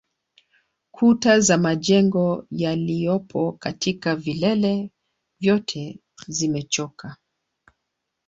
[0.91, 4.89] Kuta za majengo yaliyopo katika vilele
[5.39, 7.17] vyote zimechoka